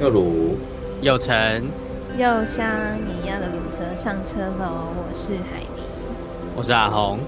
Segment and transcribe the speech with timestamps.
[0.00, 0.56] 又如，
[1.02, 1.68] 又成，
[2.16, 4.94] 又像你一样的卤蛇上车喽！
[4.96, 5.82] 我是海尼，
[6.54, 7.18] 我是阿红，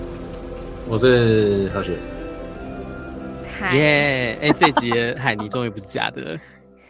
[0.88, 1.98] 我是何雪。
[3.74, 4.38] 耶！
[4.40, 6.40] 哎，这集海尼终于不是假的了。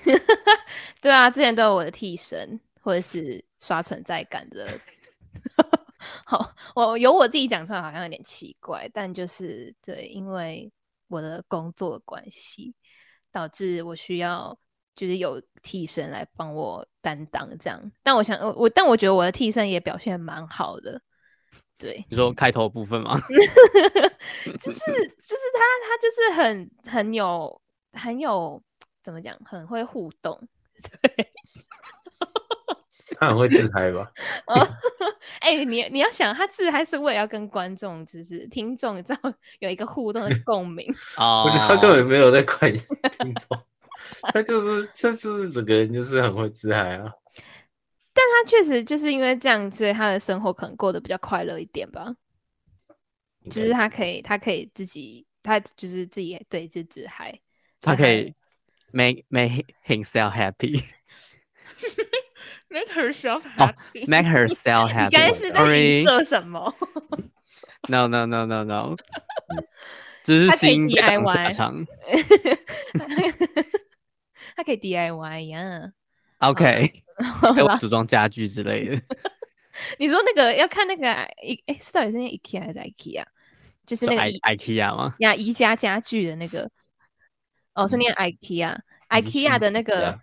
[1.01, 4.69] 对啊，之前都有我的替身，或者是刷存在感的。
[6.27, 10.71] 好，我由我自己讲出来好像有点奇怪，但就是对，因为
[11.09, 12.75] 我的工作关系，
[13.33, 14.59] 导致我需要。
[14.95, 21.01] 就是有替身来帮我担当这样，但我想我我，但我觉得我的替身也表现蛮好的。
[21.79, 23.19] 对，你说开头部分吗？
[24.45, 27.61] 就是就是他他就是很很有
[27.95, 28.63] 很有
[29.03, 30.39] 怎么讲，很会互动。
[31.01, 31.33] 对，
[33.19, 34.13] 他很会自嗨吧？
[35.41, 40.87] 哎、欸，你你要想，他自嗨是为了要跟观众，就是听众，你知道有一个互动的共鸣。
[41.17, 43.59] 哦，我觉得他根本没有在管听众。
[44.33, 47.13] 他就是，他就是整个人就是很会自嗨啊。
[48.13, 52.15] 但他确实就是因为这样，所以他的生活可能过得比较快乐一点吧。
[53.51, 57.41] 就是他可以，他可以自己，他就是自己对自己自嗨。
[57.81, 58.35] 他可以
[58.93, 60.85] make make himself happy。
[62.69, 64.03] make herself happy。
[64.03, 65.09] Oh, make herself happy。
[65.11, 66.75] 你刚才是在影射什么
[67.89, 68.97] ？No no no no no。
[70.23, 71.01] 只是心被
[74.61, 75.91] 他可以 DIY 呀
[76.41, 77.03] ，OK，
[77.57, 79.03] 给我组装家具之类的。
[79.99, 81.07] 你说那个要看那个
[81.43, 83.25] 一哎，是到底是那 IKEA 还是 IKEA？
[83.87, 85.15] 就是那个 IKEA 吗？
[85.21, 86.71] 呀，宜家家具的那个。
[87.73, 90.19] 哦，是那个 IKEA，IKEA 的那个，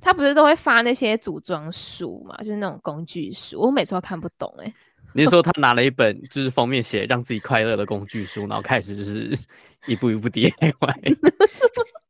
[0.00, 2.36] 他不是都会发那些组装书嘛？
[2.38, 4.74] 就是那种工具书，我每次都看不懂哎。
[5.14, 9.38] 你是说他拿了一本就是封面写让自己快乐的工具书，然后开始就是
[9.86, 10.50] 一步一步 DIY。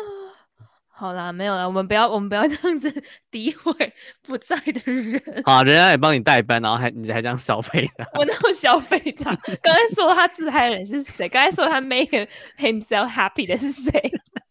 [0.88, 2.92] 好啦，没有了，我们不要，我们不要这样子
[3.30, 3.72] 诋毁
[4.20, 5.42] 不在的人。
[5.46, 8.06] 好，人家也帮你代班，然后还你还这样消费他。
[8.20, 9.34] 我那有消费他？
[9.62, 11.26] 刚才说他自嗨的人是谁？
[11.26, 12.28] 刚才说他 make
[12.58, 13.90] himself happy 的是谁？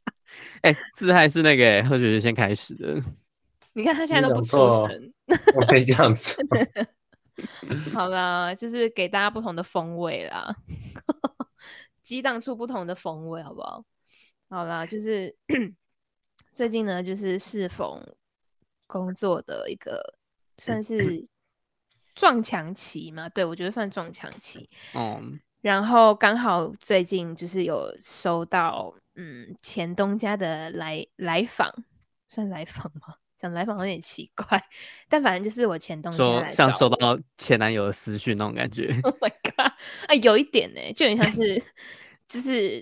[0.62, 3.00] 哎、欸，自嗨是那个何雪是先开始的。
[3.74, 5.14] 你看他现在都不出声。
[5.56, 6.36] 我可以这样子。
[7.94, 10.56] 好啦，就是给大家不同的风味啦，
[12.02, 13.84] 激荡出不同的风味，好不好？
[14.50, 15.36] 好啦，就是。
[16.52, 18.04] 最近呢，就是适逢
[18.88, 20.16] 工作的一个
[20.58, 21.24] 算是
[22.16, 24.68] 撞墙期嘛，对，我觉得算撞墙期。
[24.94, 31.72] 嗯，然后刚好最近就是有收到嗯前东家的来来访，
[32.28, 33.16] 算来访吗？
[33.38, 34.62] 讲来访有点奇怪，
[35.08, 39.00] 但反正就是我前东家来像收到前男友的私讯那种感觉。
[39.04, 39.72] Oh my god！
[40.08, 41.64] 哎，有一点呢，就很像是。
[42.30, 42.80] 就是，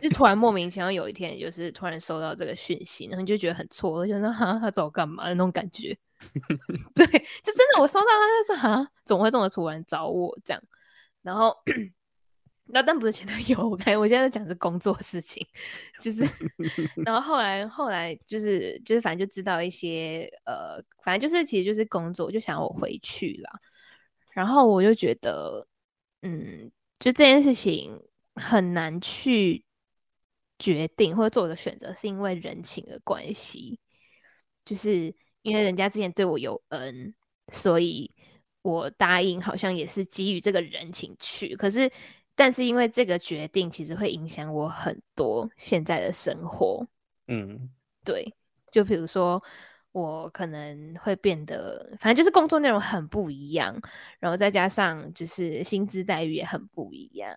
[0.00, 5.98] 就突然莫名其妙有一天，就是突然收到这个讯息，然后你就觉得很错愕，就说哈，他找我干嘛的那种感觉。
[6.94, 10.62] 对，就真的我收到他就说哈，怎么会这么突然找我这样？
[11.22, 11.52] 然后
[12.66, 15.44] 那但不是前男友，我看我现在在讲的是工作事情，
[16.00, 16.24] 就是，
[17.04, 23.50] 然后后来后来就是就是反正就知道一些呃，反正就是其实就是工作，就想我回去了。
[24.30, 25.66] 然后我就觉得，
[26.22, 28.00] 嗯，就这件事情。
[28.34, 29.64] 很难去
[30.58, 33.78] 决定或者做一个选择，是因为人情的关系，
[34.64, 37.14] 就是因为人家之前对我有恩，
[37.52, 38.10] 所以
[38.62, 41.54] 我答应，好像也是基于这个人情去。
[41.54, 41.90] 可是，
[42.34, 46.86] 但是因为这个决定，其实会影响我很多现在的生活。
[47.26, 47.70] 嗯，
[48.04, 48.34] 对，
[48.72, 49.42] 就比如说
[49.94, 53.72] 我可能会变得，反正就是工作内容很不一样，
[54.18, 57.32] 然后再加上就是薪资待遇也很不一样。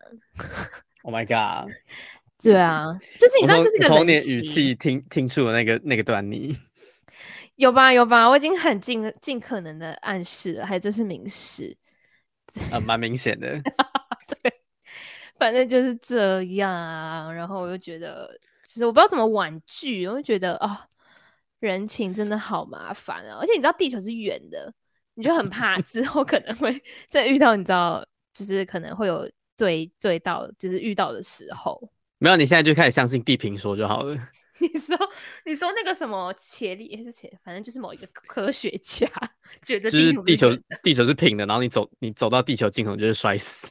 [1.03, 1.72] Oh my god！
[2.41, 6.57] 对啊，就是你知道，就是个从你语气听听出了那个那个端倪，
[7.57, 8.28] 有吧有吧？
[8.28, 11.78] 我已经很尽尽可能的暗示了，还就是明示，
[12.72, 13.62] 呃，蛮明显的。
[14.41, 14.51] 对，
[15.38, 17.31] 反正就是这样啊。
[17.31, 20.77] 然后我就觉得，其实我不知道怎么婉拒，我就觉得啊、哦，
[21.59, 23.38] 人情真的好麻烦啊。
[23.39, 24.74] 而且你知道，地球是圆的，
[25.15, 29.30] 你就很怕 之后可能会再遇到，你知道，就是可能会有。
[29.59, 34.15] 对对到就是遇到的时候， 没有，你现在就开始相信地平说就好了。
[34.62, 34.95] 你说
[35.45, 39.10] 你说那个什么伽利还是伽，反正就是某一个科学家
[39.63, 43.68] 觉得就是地球地球是平的，然后你走你走到地球尽头就是摔死，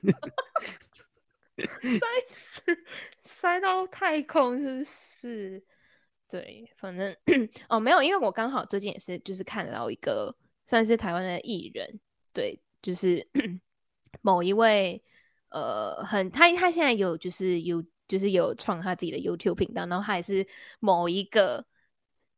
[1.57, 2.63] 摔死
[3.23, 5.63] 摔到太空是不是
[6.29, 7.17] 对，反正
[7.69, 10.35] 哦没有，因为我刚好最近也是就是看到一个
[10.67, 12.01] 算是台湾的艺人，
[12.33, 13.27] 对，就是
[14.23, 15.03] 某一位。
[15.49, 20.47] 呃，很他他现在有就是有就是有创他自己的 YouTube 频道，然后他也是
[20.81, 21.65] 某一个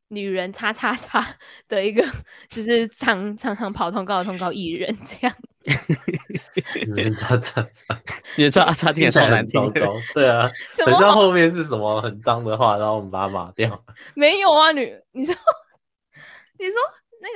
[0.09, 1.27] 女人叉叉叉
[1.67, 2.05] 的一个，
[2.51, 5.37] 就是常常常跑通告的通告艺人这样。
[6.87, 8.01] 女人叉叉叉，
[8.37, 9.73] 女人叉叉听起来超难听，
[10.15, 13.85] 对啊，等下后面是什么很脏的话，然后我们把它码掉。
[14.15, 15.35] 没有啊，女，你说，
[16.59, 16.81] 你说
[17.21, 17.29] 那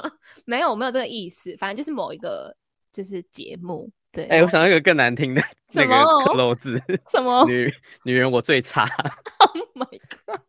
[0.00, 0.12] 个
[0.44, 2.56] 没有没有这个意思，反正就是某一个
[2.92, 3.90] 就是节目。
[4.10, 5.42] 对，哎、欸，我想到一个更难听的
[5.74, 7.72] 那个克漏字，什么女
[8.04, 8.84] 女人我最差。
[9.38, 10.40] Oh my god！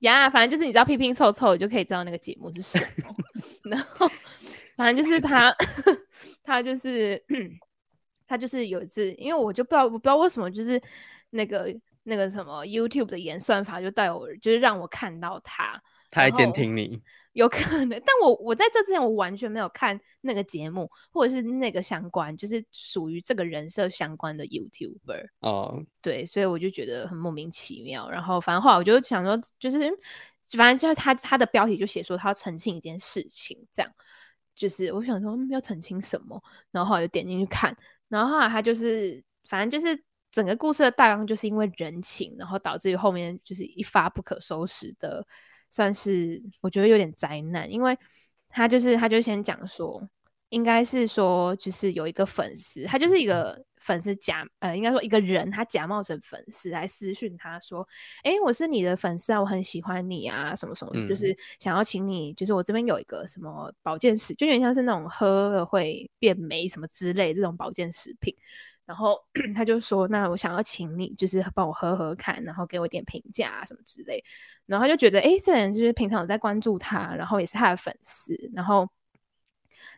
[0.00, 3.14] 呀，yeah, 反正就是你知道拼拼凑凑，你就可以知道那个节目是什么。
[3.70, 4.10] 然后，
[4.76, 5.54] 反正就是他，
[6.42, 7.22] 他就是
[8.26, 10.80] 他就是有一次，因为我就不知道，我不知道为什么，就是
[11.30, 17.02] 那个那个什么 YouTube 的演算法就带我，就是让我看到他，他还监听你。
[17.32, 28.10] 有可能，但我我在这之前我完全没有看那个节目，或者是那个相关，就是属于这个人设相关的 YouTuber 哦，对，所以我就觉得很莫名其妙。
[28.10, 29.78] 然后反正后来我就想说，就是
[30.50, 33.90] 反正就是他他的标题就写说他要澄清一件事情，这样
[34.54, 37.76] 就是我想说要澄清什么，然后后来就点进去看，
[38.08, 45.26] 然后后来他就是反正就是整个故事的大纲就是因为人情，然后导致于后面就是一发不可收拾的。
[45.74, 47.98] 算是我觉得有点灾难，因为
[48.50, 50.06] 他就是他就先讲说，
[50.52, 57.86] 应该是说就是有一个粉丝，他就是一个粉丝假呃，应该说一个人，他假冒成粉丝来私讯他说，
[58.22, 68.34] 哎、欸，我是你的粉丝啊，我很喜欢你啊，什么什么，嗯、就是想要请你，就是我这边有一个什么保健食，就有点像是那种喝了会变美什么之类这种保健食品。
[68.84, 69.16] 然后
[69.54, 74.22] 他就说：“那我想要请你，就是帮我喝喝看，然后给我点评价啊什么之类。”
[74.66, 78.86] 然后他就觉得，哎，这人就是平常有在关注他，然后也是他的粉丝，然后，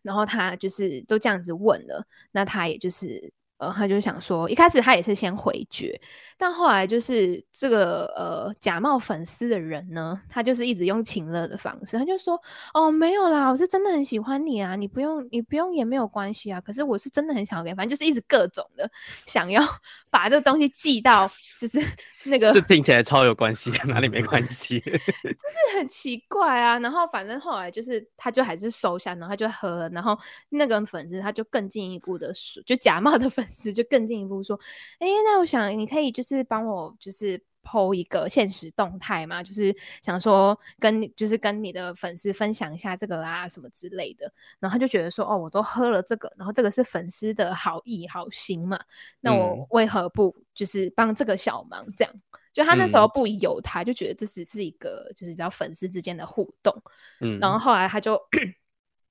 [0.02, 3.32] 然后他就是都这样子问了，那他也就是。
[3.58, 5.98] 呃，他就想说，一开始他也是先回绝，
[6.36, 12.38] 但后来就是这个呃假冒粉丝的人呢，他就是一直用情勒的方式，他就说，
[12.74, 18.90] 哦，没有啦，我是真的很喜欢你啊，你不用你不用也没有关系啊，可是我是真的很想要给，反正就是一直各种的
[19.24, 19.62] 想要
[20.10, 21.80] 把这个东西寄到，就是。
[22.24, 24.80] 那个，这听起来超有关系，哪里没关系？
[24.80, 26.78] 就是很奇怪啊。
[26.78, 29.88] 然后反正后来就是，他就还是收下，然后他就喝了。
[29.90, 30.18] 然后
[30.48, 34.58] 那个粉丝他就更进一步的说，就假冒的 粉丝就更进一步说，
[34.98, 37.40] 哎，那我想你可以就是帮我就是。
[37.64, 48.78] PO 一个现实动态嘛，就是想说跟就是跟你的粉丝分享一下这个啊什么之类的，然后他就觉得说哦，我都喝了这个，然后这个是粉丝的好意好心嘛，
[49.20, 51.84] 那我为何不就是帮这个小忙？
[51.96, 52.14] 这样，
[52.52, 56.82] 就他那时候不疑有他，就觉得这只是一个就是只要粉丝之间的互动，
[57.20, 58.20] 嗯，然后后来他就。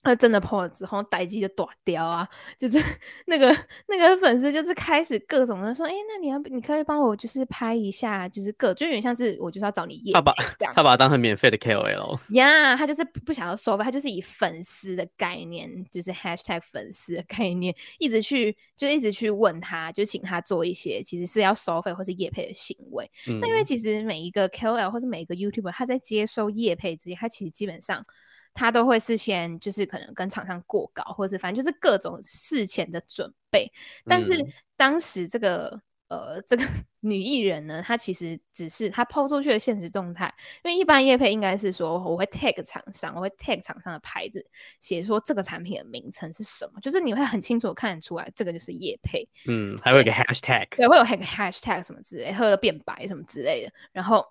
[0.04, 2.28] 他真的 po 了之后，待机就断掉啊！
[2.60, 2.78] 就是
[3.26, 3.56] 那个
[3.88, 10.34] 那个粉丝，就是开始各种的说：“哎、欸，那你要你可以帮我就是拍一下，就是各就有点像是我就是要找你业配。”他把
[10.74, 12.20] 他把他当成免费的 KOL。
[12.32, 23.10] 呀，yeah, 他就是不想要收费，他就是以粉丝的概念，就是 hashtag 粉丝的概念，一直去就一直去问他，就请他做一些其实是要收费或是业配的行为。
[23.26, 28.06] 那、嗯、因为其实每一个 KOL 或是每一个 YouTuber，他在接收业配之前，他其实基本上。
[28.54, 33.72] 他都会事先就是可能跟厂商过稿，或者是反正就是各种事前的准备。
[34.06, 34.34] 但是
[34.76, 36.64] 当时这个、嗯、呃这个
[37.02, 44.46] 女艺人呢，她其实只是她抛出去的现实动态，因为一般业配应该是说我会 tag 厂商，我会 tag 厂商的牌子，
[44.80, 49.28] 写说这个产品的名称是什么，就是你会很清楚看得出来这个就是业配。
[49.48, 54.26] 嗯，还会有一个 hashtag，对，会有一个 hashtag 什么之类，喝了变白什么之类的，然后。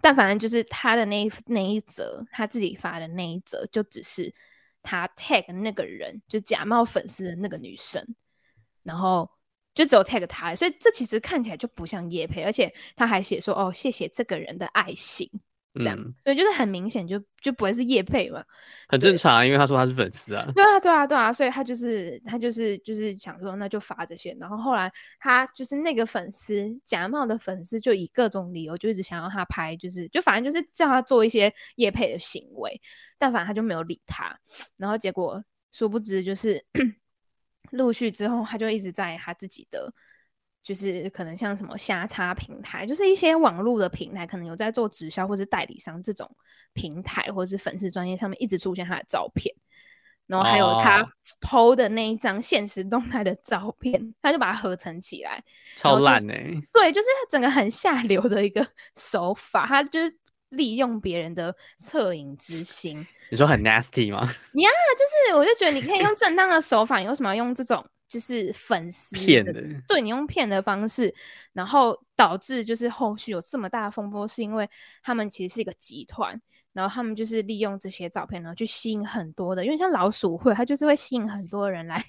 [0.00, 4.34] 但反正就是他的那一那一则，他自己发的那一则，就只是
[4.82, 8.02] 他 tag 那个人，就假冒粉丝的那个女生，
[8.82, 9.30] 然后
[9.74, 15.30] 就只有 tag 他，所以这其实看起来就不像叶培，而且他还写说：“哦，谢谢这个人的爱心。”
[15.74, 18.44] 这样，嗯、所以就是很明显，就就不会是叶配嘛，
[18.88, 20.46] 很正常啊，因为他说他是粉丝啊。
[20.54, 24.36] 对啊，对啊，对啊，所以他就是他就是就是想说，那就发这些。
[24.38, 32.80] 然后后来他就是那个粉丝假冒的粉丝，就以各种理由就一直想要他拍，就是就反正就是叫他做一些叶配的行为，
[33.16, 34.38] 但反正他就没有理他。
[34.76, 36.62] 然后结果殊不知，就是
[37.72, 39.92] 陆续之后，他就一直在他自己的。
[40.62, 46.30] 就是可能像什么虾叉平台，就是一些网络的平台，可能有在做直销或是代理商这种
[46.72, 49.52] 平台，或者是粉丝专业上面一直出现他的照片，
[50.28, 51.04] 然后还有他
[51.40, 55.42] PO 的那一张现实动态的照片，哦、他就把它合成起来，
[55.76, 56.60] 超烂哎、欸！
[56.72, 58.64] 对，就是他整个很下流的一个
[58.96, 60.16] 手法，他就是
[60.50, 63.04] 利用别人的恻隐之心。
[63.30, 64.20] 你说很 nasty 吗？
[64.20, 67.84] 呀，yeah, 就是我就觉得你可以用正当的手法，你为什么要用这种？
[68.12, 69.54] 就是粉丝骗的，
[69.88, 71.14] 对你用骗的方式，
[71.54, 74.68] 然后导致就是后续有这么大的风波，是因为
[75.02, 76.38] 他们其实是一个集团，
[76.74, 82.04] 然后他们就是利用这些照片，然后去吸引很多的，因为像老鼠会，它就是会吸引很多人来。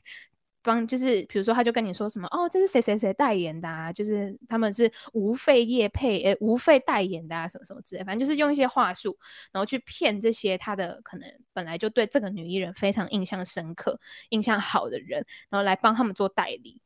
[0.64, 3.92] 帮就是，比如说，他就跟你说什么哦，这是谁谁谁代言的啊？
[3.92, 9.18] 就是他们是无费业配，诶，无费代言的啊，什么什么之类，反正就是用一些话术，
[9.52, 16.80] 然后去骗这些他的可能本来就对这个女艺人非常印象深刻、印象好的人，然后来帮他们做代理，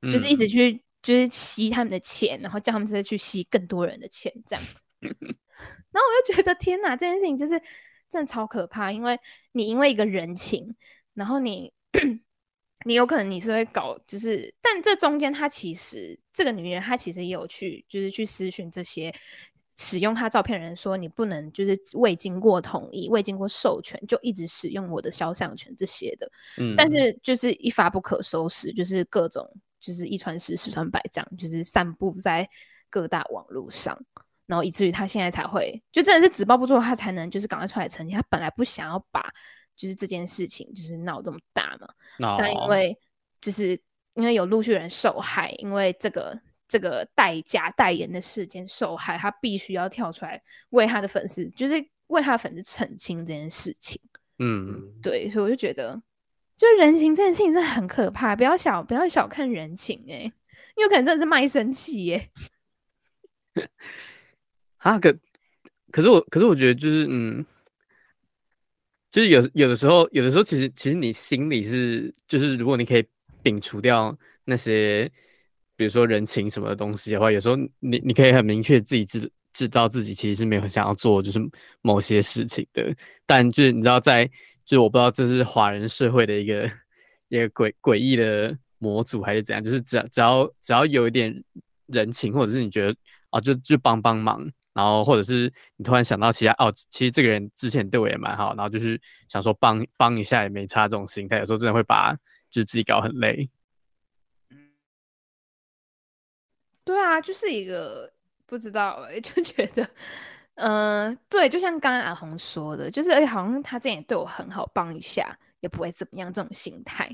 [0.00, 4.64] 嗯、就是一直去就是吸他们的钱，然后叫他们再去吸更多人的钱，这样。
[5.00, 7.60] 然后我就觉得天哪，这件事情就是
[8.08, 9.18] 真的超可怕，因为
[9.52, 10.74] 你因为一个人情，
[11.14, 11.72] 然后你。
[12.84, 19.12] 你有可能你是会搞，就是，但这中间他其实这个女人她其实也有去，就是去私讯这些
[19.76, 26.30] 使用她照片的人说，你不能就是未经过同意、未经过授权就一直使用我的肖像权这些的。
[26.58, 29.44] 嗯，但是就是一发不可收拾，就是各种
[29.80, 32.48] 就是一传十、十传百这样，就是散布在
[32.88, 34.00] 各大网络上，
[34.46, 39.28] 然后以至于他现在才会就真的是纸包不住，他才能就是赶快出来澄清，他本来不想要把。
[39.78, 41.88] 就是这件事情就是闹这么大嘛
[42.28, 42.36] ，oh.
[42.36, 42.98] 但因为
[43.40, 43.80] 就是
[44.14, 51.74] 因为有陆续人受害，因为这个这个代价代言的事件受害，他必须要跳出来为他的粉丝，就是
[52.08, 54.00] 为他的粉丝澄清这件事情。
[54.40, 56.02] 嗯，对，所以我就觉得，
[56.56, 60.32] 就人情这件事情真的很可怕，不要小不要小看人情哎、欸，
[60.76, 62.30] 因为可能真的是卖身契耶。
[64.78, 65.16] 啊，可
[65.92, 67.46] 可是我可是我觉得就是嗯。
[69.18, 73.04] 就是有有的时候，有的时候其实其实你心里是，就是如果你可以
[73.42, 75.10] 摒除掉那些，
[75.74, 81.40] 比如说人情什么的东西的话，有时候你你可以很明确自己知知道自己其实是没有想要做就是
[81.82, 82.94] 某些事情的。
[83.26, 84.24] 但就是你知道在，
[84.64, 86.70] 就是我不知道这是华人社会的一个
[87.28, 91.34] 一个诡诡异的模组还是怎样，就是只要只要只要有一点
[91.86, 92.94] 人情，或者是你觉得
[93.30, 94.48] 啊就就帮帮忙。
[94.78, 102.14] 然后，或者是你突然想到其他哦，其实这个人之前对我也蛮好，然后就是想说帮帮一下也没差这种心态，有时候真的会把
[102.48, 103.50] 就自己搞很累。
[106.84, 108.08] 对啊，就是一个
[108.46, 109.82] 不知道哎， 就觉得，
[110.54, 117.10] 嗯、呃，对，就像刚刚阿红说的，就是哎，好像他之前也对我很好，帮一下也不会怎么样这种心态。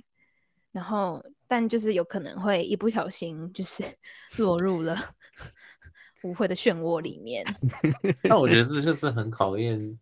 [0.70, 3.82] 然后，但就是有可能会一不小心就是
[4.36, 4.94] 落入了。
[6.24, 7.44] 不会的漩涡里面，
[8.24, 9.98] 那我觉得这就是很考验，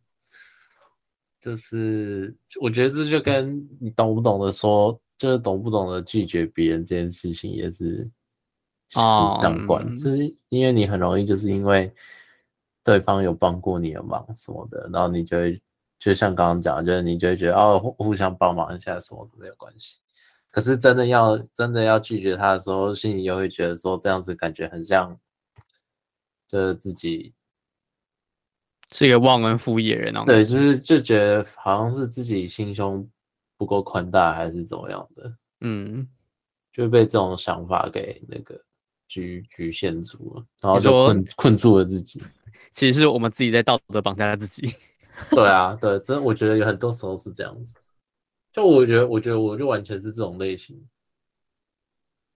[1.41, 8.09] 就是我觉得这就跟你懂不懂得说，就是懂不懂得拒绝别人这件事情也是
[8.89, 11.93] 相关，哦、就是因为你很容易就是因为
[12.85, 15.61] 对方有帮过你的忙什么的，然后你就会
[15.99, 19.99] 就像刚刚讲，就是你就会觉得哦，互相帮忙一下什么都没有关系，
[20.53, 25.19] 可是真的要真的要拒绝他的时候，心里又会觉得说这样子感觉很像。
[26.53, 27.33] 就是自己
[28.91, 33.09] 是一个忘恩负义的人，对，就是就觉得好像是自己心胸
[33.57, 36.07] 不够宽大，还是怎么样的，嗯，
[36.71, 38.63] 就被这种想法给那个
[39.09, 42.23] 局局限住了，然后就困困住了自己。
[42.75, 44.75] 其实是我们自己在道德绑架自己。
[45.31, 47.75] 对啊，对，真的我觉得有很多时候是这样子。
[48.53, 50.79] 就我觉得，我觉得我就完全是这种类型。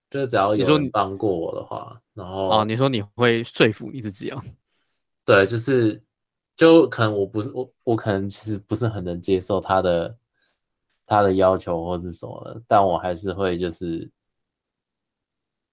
[0.08, 4.40] 就是只要有人帮过我的话，然后哦，你说你会说服你自己啊？
[5.26, 6.00] 对，就是
[6.56, 10.16] 就可能我不是我，我可能其实不是很能接受他的
[11.04, 14.08] 他的要求或是什么的，但我还是会就是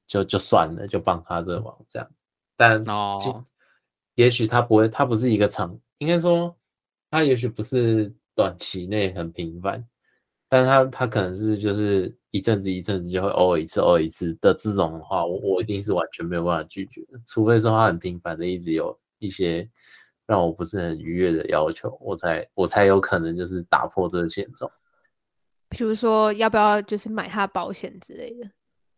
[0.08, 2.12] 就就算了，就帮他这个忙这样。
[2.58, 3.44] 但哦，
[4.16, 6.56] 也许他不会，他不是一个长，应该说
[7.12, 9.88] 他也许不是短期内很频繁，
[10.50, 12.18] 但他他可能是就是。
[12.34, 19.70] 一阵子一阵子就会偶尔一次偶尔一次的这种的话，我我一定是完全没有办法拒绝的，除非说他很频繁的一直有一些
[20.26, 24.72] 让我不是很愉悦的要求，我才我才有可能就是打破这个现状。
[25.70, 28.50] 比如说要不要就是买他保险之类的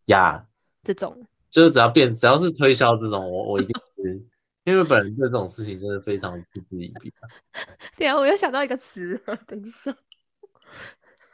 [0.05, 0.45] 呀
[0.83, 4.25] 这种就是只要变只要是推销这种，我我一定是
[4.63, 7.11] 因为本人对这种事情真的非常嗤之以鼻。
[7.97, 9.93] 对啊，我又想到一个词，等一下。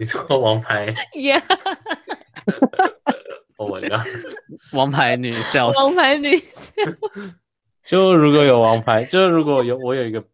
[0.02, 1.38] 你说 王牌？Yeah，Oh
[3.70, 4.02] my god，
[4.74, 7.36] 王牌女 sales，王牌女 sales。
[7.86, 10.26] 就如果有王牌，就如果有我有一个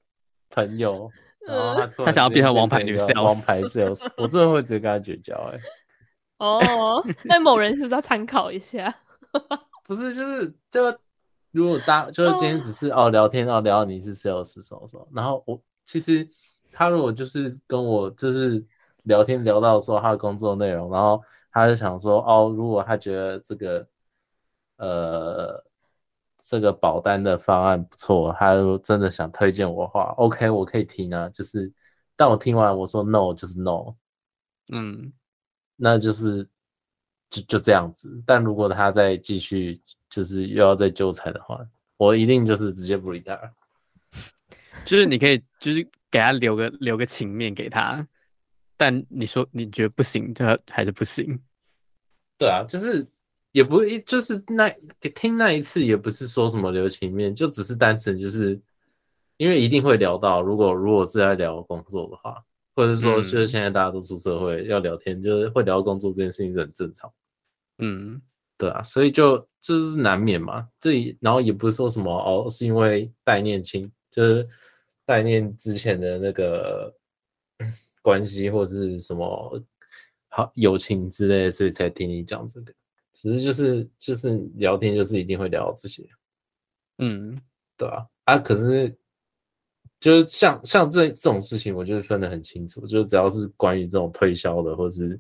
[0.50, 1.12] 朋友，
[1.46, 5.60] 然后他他想要变成王牌女 sales，王牌 sales，我真的会直接跟他绝交哎。
[6.38, 8.96] 哦，那某人是不是要参考一下？
[9.86, 10.98] 不是，就是就
[11.52, 16.26] 如果大就是今天只是哦聊天哦聊到你是 sales 什么什么，然后我其实
[16.72, 18.66] 他如果就是跟我就是。
[19.08, 21.22] 聊天聊到说他的工作内容，然后
[21.52, 23.88] 他就想说，哦，如果他觉得这个，
[24.78, 25.64] 呃，
[26.38, 31.28] 这个保单的方案不错，他真的想推荐我的话，OK，我可以听啊。
[31.30, 31.72] 就是，
[32.16, 33.96] 但我听完我说 no 就是 no，
[34.72, 35.12] 嗯，
[35.76, 36.48] 那就是
[37.30, 38.22] 就就这样子。
[38.26, 41.60] 但如果他再继续，就是又要再纠缠的话，
[41.98, 43.40] 我一定就是直接不理他。
[44.86, 48.08] 就是你可以，就是给他留个留个情面给他，
[48.78, 51.38] 但你说你觉得不行，他还是不行。
[52.38, 53.06] 对啊，就是
[53.52, 54.70] 也不就是那
[55.16, 58.58] 听那一次也不是说什么留情面，就只是单纯就是
[59.38, 62.44] 因为一定会聊到，如果如果是在聊工作的话，
[62.76, 67.12] 或者说就是现在大家都出社会要聊天，嗯、就是会聊工作这件事情是很正常。
[67.80, 68.22] 嗯，
[68.58, 70.68] 对啊，所以就这是难免嘛。
[70.80, 74.48] 这然后也不是说什么哦，是因为代念青，就是。
[75.08, 76.94] 概念之前的那个
[78.08, 79.62] 关系或是什么
[80.30, 82.74] 好友情之类的，所以才听你讲这个。
[83.12, 86.08] 只是就是就是聊天，就是一定会聊这些。
[87.00, 87.38] 嗯，
[87.76, 88.98] 对啊，啊，可是
[90.00, 92.88] 就是像像这这种事情，我就是分得很清楚。
[92.88, 95.20] 就只要是关于这种推销的，或是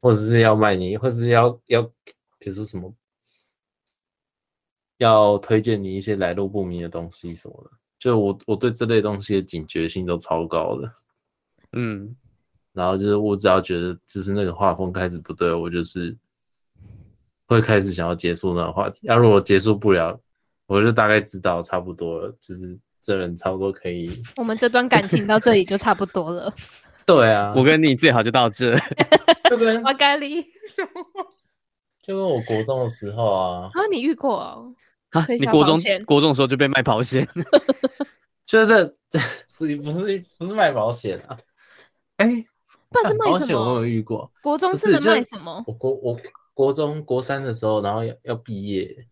[0.00, 1.82] 或者是要卖你，或是要要
[2.38, 2.94] 比如说什么
[4.98, 7.70] 要推荐你一些来路不明的东西什么的。
[7.98, 10.92] 就我我对这类东西的警觉性都超高的，
[11.76, 12.16] 嗯，
[12.72, 16.16] 然后就是我只要觉得就是那个画风开始不对，我就是
[17.46, 19.00] 会开始想要结束那个话题。
[19.02, 20.18] 要、啊、如果结束不了，
[20.66, 24.22] 我就大概知道差不多了，就是这人差不多可以。
[24.36, 26.52] 我们这段感情到这里就差不多了。
[27.06, 28.74] 对啊，我跟你最好就到这。
[29.50, 30.44] 就跟我咖喱，
[32.02, 33.70] 就跟我国中的时候啊。
[33.72, 34.74] 啊，你遇过哦。
[35.10, 35.24] 啊！
[35.28, 37.26] 你国中国中的时候就被卖保险，
[38.44, 39.20] 就是这这
[39.56, 41.38] 不是不是不是卖保险啊？
[42.16, 42.46] 哎、欸，
[42.88, 43.60] 不是卖什么？
[43.60, 44.30] 我有遇过。
[44.42, 45.62] 国中是卖什么？
[45.66, 46.18] 我国我
[46.54, 49.06] 国中国三的时候，然后要要毕业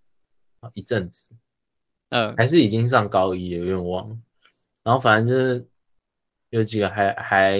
[0.73, 1.35] 一阵子，
[2.09, 4.17] 嗯，还是已经上高一，有点忘了。
[4.83, 5.69] 然后反正就是
[6.51, 7.59] 有几个还还，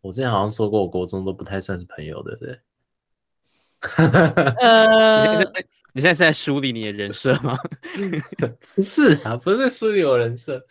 [0.00, 2.60] 我之前好像说过，我国中都不太算是朋友，对不对？
[4.58, 5.44] 呃，
[5.96, 7.56] 你现在是在梳理你的人设吗？
[8.76, 10.62] 不是啊，不是梳理我人设，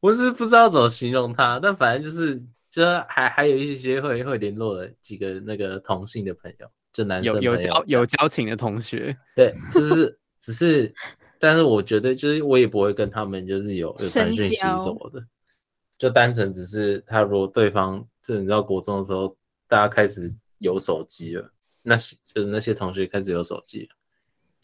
[0.00, 10.92] 我是不知道怎么形容他，但反正就是，就还还有一些会会联络的几个那个同性的朋友，就男生有有交有交情的同学， 对，就是只是，
[11.38, 15.24] 但是我觉得就是我也不会跟他们就是有有传讯息什么的，
[15.96, 19.36] 就单纯只是他如果对方就你知道国中的时候，
[19.68, 21.48] 大家开始有手机了。
[21.84, 23.88] 那些就是那些同学开始有手机，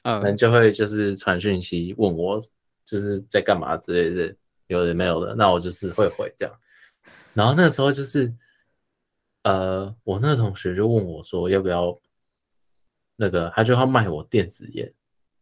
[0.09, 2.41] 嗯，可能就会就是传讯息问我
[2.87, 4.35] 就是在干嘛之类的，
[4.69, 6.55] 有的没有的，那我就是会回这样。
[7.35, 8.33] 然后那时候就是，
[9.43, 11.99] 呃，我那个同学就问我说要不要
[13.17, 14.91] 那个，他就要卖我电子烟。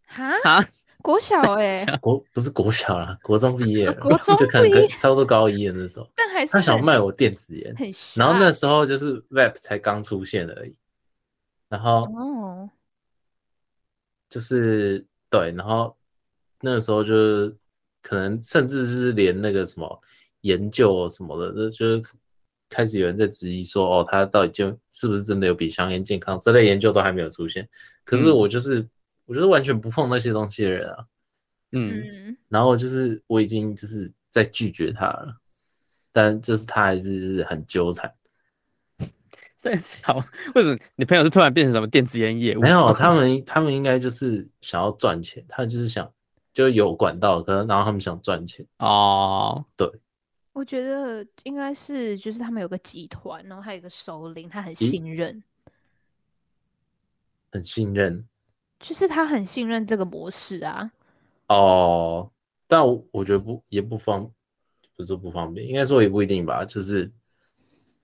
[0.06, 0.66] 哈？
[1.02, 3.86] 国小哎、欸，国不是国小啦，国中毕业。
[3.86, 7.72] 了， 国中就可能差不多高一的那时候，但还是他想卖我电子烟，
[8.16, 10.74] 然后那时候就是 Vape 才刚出现而已。
[11.68, 12.68] 然后哦，
[14.28, 15.96] 就是对，然后
[16.60, 17.56] 那个时候就是
[18.02, 20.00] 可能甚至是连那个什么
[20.42, 22.02] 研究什么的，那就是
[22.68, 26.38] 开始有人在质疑说，哦，他到底就是不是真的有比香烟健康？
[26.40, 27.68] 这类研究都还没有出现。
[28.04, 28.90] 可是我就是、嗯、
[29.26, 31.06] 我就是完全不碰那些东西的人啊，
[31.72, 35.36] 嗯，然后就是我已经就是在拒绝他了，
[36.12, 38.12] 但就是他还是就是很纠缠。
[39.66, 40.16] 在想，
[40.54, 42.60] 为什么你朋友是突然变成什么电子烟业务？
[42.60, 46.10] 没有， 他们他们应该就是想要赚钱，他们就是想
[46.54, 49.64] 就有管道，可能然后他们想赚钱哦。
[49.76, 49.90] 对，
[50.52, 55.42] 我觉得应该是就是他们有个集团，然后还有一个首领，他很信任，
[57.50, 58.24] 很信任，
[58.78, 60.92] 就是他很信任这个模式啊。
[61.48, 62.30] 哦，
[62.68, 64.30] 但我我觉得不也不方，
[64.96, 66.64] 不是不方便，应该说也不一定吧。
[66.64, 67.10] 就是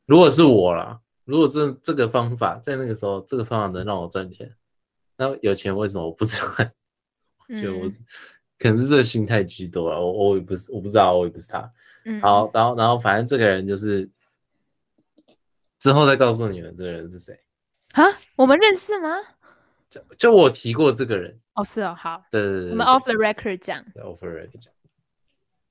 [0.07, 0.99] 如果是我啦。
[1.33, 4.55] 如果这这个方法在那个时候，这个方法能让我赚钱，
[5.17, 6.45] 那有钱为什么我不赚？
[7.49, 7.93] 就 我、嗯、
[8.59, 9.99] 可能是这个心态居多了。
[9.99, 11.73] 我我也不是，我不知道，我也不是他。
[12.05, 14.07] 嗯，好，然后然后反正这个人就是
[15.79, 17.35] 之后再告诉你们这个人是谁
[17.93, 18.05] 啊？
[18.37, 19.17] 我们认识吗？
[19.89, 24.71] 就就我提过这个人哦，是哦，好，对对对，我们 off the record 讲，off the record 讲，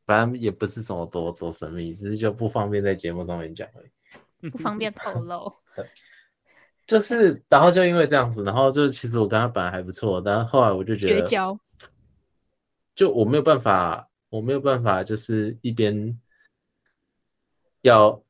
[0.07, 3.91] 反正也不是什么多多神秘，只是就不方便在节目上面讲而已。
[4.49, 5.53] 不方便透 露，
[6.87, 11.57] 就是，然后就因为这样子，然后就其实我跟他本来还不错，但是后来我就觉得绝交，
[12.95, 16.19] 就我没有办法，我没有办法，就是一边
[17.81, 18.21] 要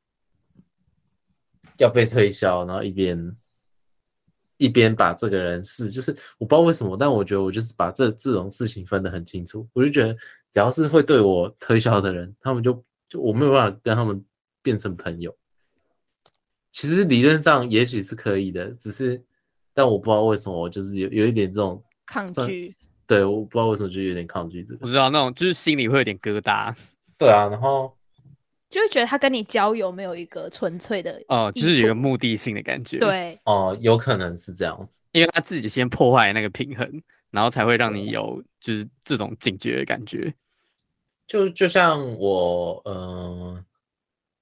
[1.78, 3.36] 要被推销，然后一边
[4.58, 9.68] 一边把这个人是，就是我不知道为什么，但我觉得我就是把这这种事情分得很清楚。
[9.74, 10.14] 我就觉得，
[10.52, 14.24] 只要是会对我推销的人，他们就就我没有办法跟他们
[14.62, 15.36] 变成朋友。
[16.72, 19.22] 其实理论上也许是可以的，只是
[19.74, 22.74] 但我不知道为什么，我就是有有一点这种抗拒。
[23.06, 24.80] 对，我不知道为什么就有点抗拒这个。
[24.82, 26.74] 我知道那种就是心里会有点疙瘩。
[27.18, 27.96] 对啊，然后。
[28.70, 33.00] 就会觉得他跟你交友没有一个纯粹的哦，就是有个目的性的感觉。
[33.00, 36.90] 对，哦，有可能是这样子，因为他自己先破坏那个平衡，
[37.32, 40.34] 然后才会让你有就是这种警觉的感觉。
[41.28, 43.66] 就就像我，嗯、呃，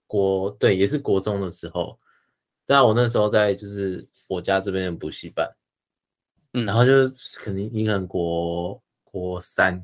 [0.05, 1.99] 国对，也是国中的时候，
[2.69, 5.49] 但我那时候在就是我家这边的补习班，
[6.53, 9.83] 嗯，然后就是肯定你可能国国三，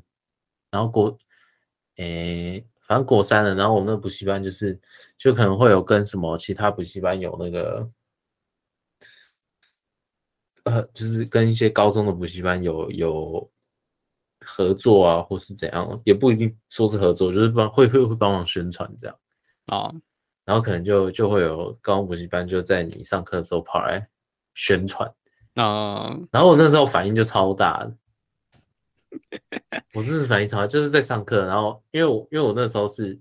[0.69, 1.17] 然后国，
[1.95, 2.65] 诶、欸。
[2.87, 4.79] 反正国三了，然后我们那个补习班就是，
[5.17, 7.89] 就可能会有跟什么其他补习班有那个，
[10.65, 13.51] 呃，就是跟一些高中的补习班有有
[14.41, 19.19] 合作啊，或是怎样，也不一定说是合作，就是帮会会会帮忙宣传这样
[19.65, 19.95] 啊，哦、
[20.45, 24.07] 然后可能就就会有高中补习班就在你上课的时候跑来
[24.53, 25.11] 宣传
[25.55, 27.97] 啊，哦、然后我那时候反应就超大的。
[29.93, 33.19] 我真是反应超大，就是在上课，然后因为我因为我那时候是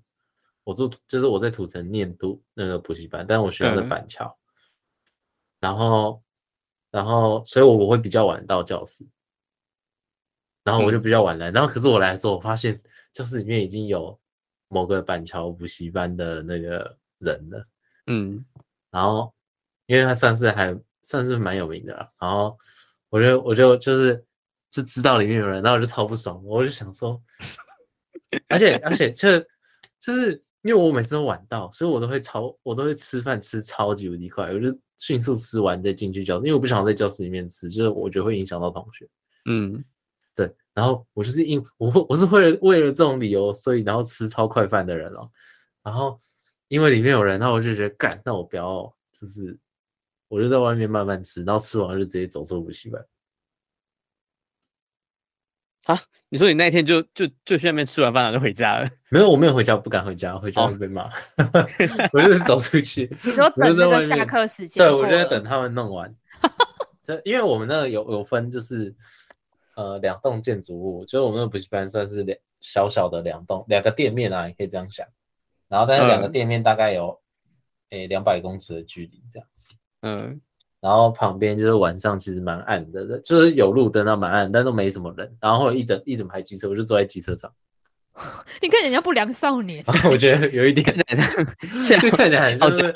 [0.65, 4.37] 我住，就是我在土城念读那个补习班，但是我学校在板桥，嗯、
[5.61, 6.23] 然后
[6.91, 9.07] 然后所以我我会比较晚到教室，
[10.65, 12.81] 然后我就比较晚来，嗯、然后可是我来的时候，我发现
[13.13, 14.19] 教室里面已经有
[14.67, 17.67] 某个板桥补习班的那个人的，
[18.07, 18.45] 嗯，
[18.91, 19.33] 然后
[19.87, 22.59] 因为他算是还算是蛮有名的，然后
[23.09, 24.25] 我就我就就是。
[24.75, 27.23] 就知道里面有人，然后我就超不爽，我就想说，
[28.49, 29.39] 而且而且就
[30.01, 39.09] 就是因为我每次都晚到，所以我都会超我都会吃饭吃超级无敌快，我就迅速吃完再进去教室，因为我不想在教室里面吃，就是我觉得会影响到同学。
[39.45, 39.85] 嗯，
[40.35, 40.53] 对。
[40.75, 45.31] 然后我就是因我我是为了为了这种理由，所以然后吃超快饭的人哦。
[45.85, 46.21] 然后
[46.69, 49.57] 因为里面有人，然后我就觉得干，那我不要，就是
[50.29, 53.05] 我就在外面慢慢吃，然后吃完就直接走出补习班。
[55.85, 56.01] 啊！
[56.31, 58.91] 你说你那一天就就就去那边吃完饭然后就回家了？
[59.11, 61.09] 没有，我没有回家，我不敢回家，回家会被骂。
[62.13, 63.09] 我就是走出去。
[63.23, 64.83] 你说等那个下课时间？
[64.83, 66.13] 对，我就在等他们弄完。
[67.07, 68.93] 就因为我们那个有有分，就是
[69.77, 75.07] 呃两栋建筑物，就是我们的补习班算是两小小的两栋两个店面啊，你可以这样想。
[75.69, 77.19] 然后，但是两个店面大概有
[77.91, 79.49] 诶两百公尺的距离，这样。
[80.03, 80.41] 嗯，
[80.81, 85.37] 然后旁边就是晚上其实蛮暗的，就是有路灯，啊蛮暗，但都没什么人。
[85.41, 87.53] 然后一整一整排机车，我就坐在机车上。
[88.63, 90.85] 你看人家不良少年， 我觉得有一点，
[91.83, 92.93] 现在看起来就对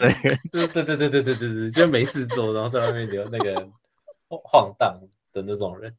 [0.53, 3.69] 对对对对对对对，就没事做，然后在外面留那个
[4.29, 5.01] 晃晃荡
[5.33, 5.93] 的那种人。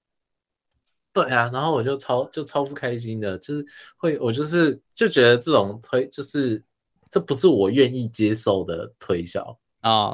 [1.23, 3.65] 对啊，然后我就超就超不开心的，就是
[3.97, 6.61] 会我就是就觉得这种推就是
[7.09, 10.13] 这不是我愿意接受的推销啊。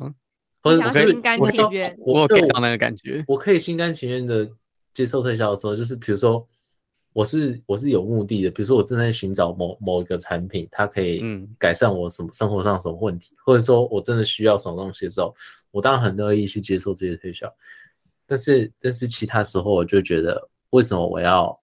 [0.63, 3.23] 我可以心甘情愿，我有看到那个感觉。
[3.27, 4.49] 我可以心甘情愿的
[4.95, 6.43] 接受推销的时候，就是比如说，
[7.13, 11.23] 我是我是有目的的，比如说我正在寻找某某一个产品，它可以
[11.59, 15.35] 改善我什么生活上什么问题，或者说我真的需要什么东西的时候，
[15.69, 17.47] 我当然很乐意去接受这些推销。
[18.25, 21.59] 但是但是其他时候，我就觉得为什么我要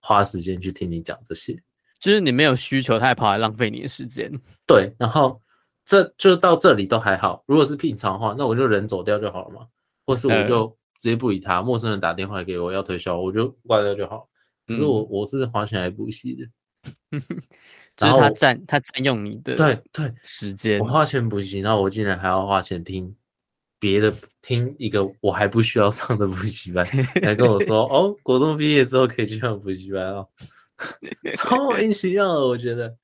[0.00, 1.60] 花时间去听你讲这些？
[1.98, 4.32] 就是你没有需求，他还跑来浪费你的时间。
[4.66, 5.40] 对，然后。
[5.90, 9.66] 这就到这里都还好，如果是平常的话，那我就人走掉就好了嘛，
[10.04, 10.66] 或是我就
[11.00, 11.62] 直接不理他。
[11.62, 14.28] 陌生人打电话给我要推销，我就挂掉就好。
[14.66, 16.46] 可是我我是花钱来补习的，
[17.98, 23.16] 然后他占他占用你的对对时间，我花钱补习，然后我竟然还要花钱听
[23.78, 24.12] 别的
[24.42, 26.86] 听一个我还不需要上的补习班，
[27.22, 30.28] 来跟我说哦，国中毕业之后可以去上补习班哦，
[31.36, 32.96] 超莫名其妙的，我觉得。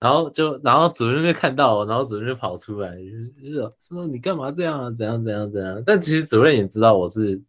[0.00, 4.90] 然后就，然后主任就看到我，然后主任就跑出来，就是说你干嘛这样啊？
[4.90, 5.80] 怎样怎样怎样？
[5.86, 7.40] 但其实主任也知道我是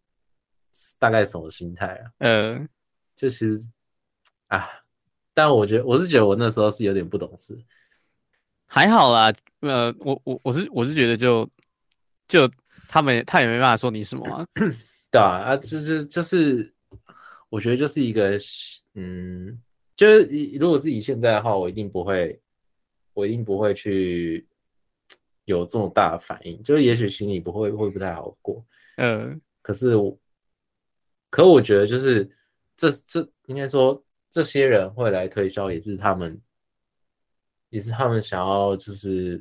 [0.99, 2.12] 大概什么心态啊。
[2.19, 2.67] 嗯、呃，
[3.15, 3.60] 就其实
[4.49, 4.69] 啊，
[5.34, 7.58] 但我觉得我是觉得我那时候是有点不懂事，
[8.67, 9.34] 还好啦。
[9.62, 11.49] 呃，我我我是我是觉得就
[12.28, 12.50] 就
[12.88, 14.46] 他们他也没办法说你什么啊。
[15.12, 16.74] 对啊，啊，就是就是，
[17.50, 18.38] 我觉得就是一个
[18.96, 19.62] 嗯，
[19.96, 20.24] 就是
[20.60, 22.40] 如果是以现在的话，我一定不会。
[23.16, 24.44] 我一定不会去
[25.46, 28.66] 有这么大的反应，就是也许心里不会会不太好过，
[28.98, 30.18] 嗯，可是我，
[31.30, 32.28] 可我觉得就是
[32.76, 36.42] 这这应该说这些人会来推销，也是他们，
[37.70, 39.40] 也是他们想要就是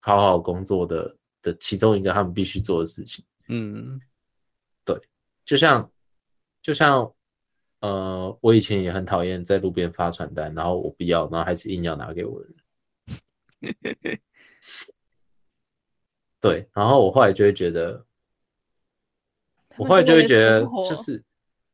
[0.00, 3.24] 好好工作的的其中一个他们必须做的事情。
[3.48, 4.00] 嗯，
[4.84, 4.98] 对，
[5.44, 5.90] 就像
[6.60, 7.10] 就像
[7.80, 12.56] 呃，我以前也很讨厌在路边发传单，然后我不要，然后还是硬要拿给我的人。
[16.40, 18.04] 对，然后我后来就会觉得，
[19.76, 21.22] 我后来就会觉得，就是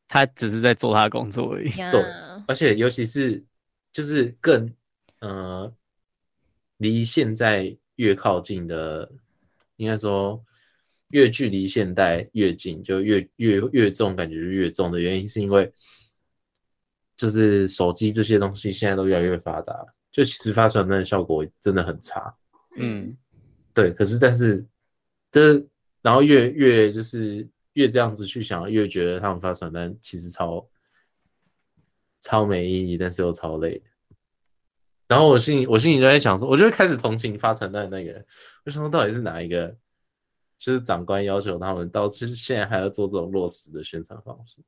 [0.08, 1.70] 他只是在做他的工作而已。
[1.90, 2.02] 对，
[2.46, 3.44] 而且尤其是
[3.92, 4.72] 就是更
[5.20, 5.70] 呃，
[6.78, 9.10] 离现在越靠近的，
[9.84, 10.42] 应该说
[11.10, 15.70] 越距离现代越近，就越越越重，感觉是越重的原因，是因为
[17.16, 22.34] 就是手机这些东西现在都越来越发达，就其实发传单的效果真的很差。
[22.76, 23.16] 嗯。
[23.74, 24.64] 对，可是但是，
[25.32, 25.68] 但是
[26.00, 30.64] 然后越越就是越这样子去想，越觉得他们发传单其实超
[32.20, 33.82] 超没意义，但是又超累。
[35.06, 38.26] 然后我心里我心里就在想说，我就会开始同情发传单的那个人，
[38.64, 39.74] 为什么到底是哪一个？
[40.56, 44.62] 就是长官要求他们到，其实现在还要做这种落实的宣传方式。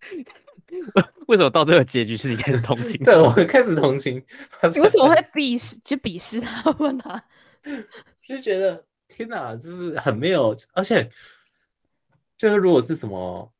[1.26, 3.02] 为什么到这个结局是你开始同情？
[3.02, 4.22] 对，我开始同情。
[4.72, 5.76] 你为什么会鄙视？
[5.82, 7.20] 就鄙视他们啊？
[8.28, 11.08] 就觉得天哪，就是很没有，而且
[12.36, 13.50] 就是如果是什么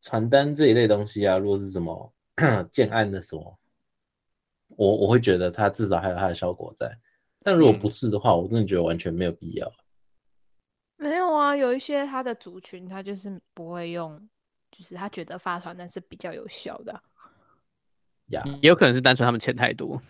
[0.00, 2.12] 传单这一类东西啊，如果是什么
[2.72, 3.59] 建案的什么，
[4.80, 6.90] 我我会觉得它至少还有它的效果在。
[7.42, 9.70] 但如果不是的话，我真的觉得完全没有必要。
[10.96, 14.18] 没有啊，有一些他的族群，他就是不会用，
[14.70, 17.02] 就是他觉得发传单是比较有效的啊。
[18.28, 20.00] 呀，也有可能是单纯他们钱太多，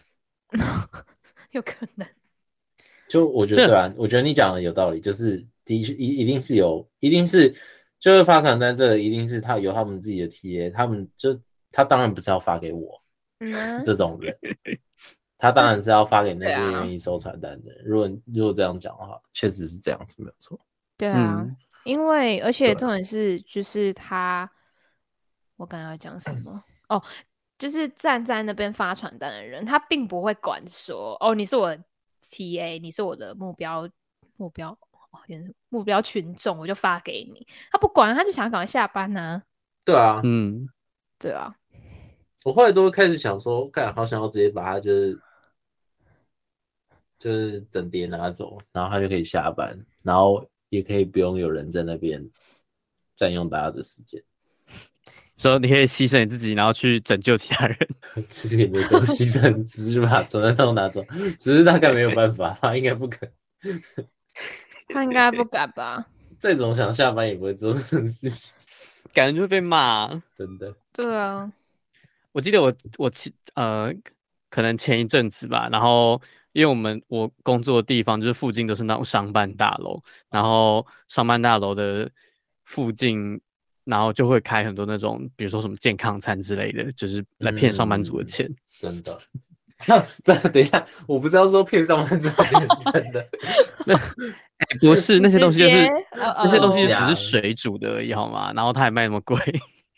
[1.51, 2.07] 有可能。
[3.09, 7.53] 就我觉得对啊，我觉得你讲的有道理，就是的确一一定是有，一定是
[7.99, 11.37] 就是发传单这个一定是他有他们自己的 TA，他们就
[11.73, 13.00] 他当然不是要发给我，
[13.41, 14.35] 嗯，这种人，
[15.37, 17.85] 他当然是要发给那些愿意收传单的人。
[17.85, 20.59] 如果如果这样讲的话，确实是这样子，没有错。
[20.97, 21.45] 对啊，
[21.85, 24.51] 因为而且重点是就是他，
[25.57, 26.63] 我刚刚要讲什么？
[26.89, 27.03] 哦，
[27.59, 31.77] 就是站在那边发传单的人，他并不会管说哦，你是我。
[32.23, 33.89] T A，你是我的目标
[34.37, 35.21] 目标哦，
[35.71, 37.47] 目标群众，我就发给你。
[37.73, 39.43] 他不管，他就想赶快下班呢、啊。
[39.87, 40.69] 对啊，嗯，
[41.19, 41.57] 对啊。
[42.45, 45.21] 我后来都开始想说，干好想要直接把他就是
[47.19, 52.29] 就是整碟拿走，然后他就可以下班，然后也可以不用有人在那边
[53.15, 54.23] 占用大家的时间。
[55.37, 57.77] 说你可以牺牲你自己，然后去拯救其他人。
[58.29, 61.03] 其实也没有牺牲，只是把传单都拿走。
[61.39, 63.31] 只是大概没有办法，他应该不肯。
[64.89, 66.07] 他应该不敢吧？
[66.39, 68.53] 再怎么想下班也不会做这种事情，
[69.15, 70.09] 感觉就会被骂。
[70.35, 70.75] 真的。
[70.93, 71.51] 对啊，
[72.33, 73.93] 我记得我我前呃，
[74.49, 76.21] 可能前一阵子吧，然后
[76.53, 82.11] 因为我们我工作的地方就是附近都是那种商办大楼，然后商办大楼的
[82.65, 83.41] 附近。
[83.85, 88.47] 然后就会开很多那种，比如说什么健康餐之类的，就是来骗上班族的钱。
[88.47, 89.19] 嗯、真的？
[90.25, 93.27] 那等一下，我不知道说骗上班族的钱，真的？
[93.87, 98.53] 那、欸、不是那些东西，就是那些东西只是水煮的而已，好吗？
[98.55, 99.37] 然后他还卖那么贵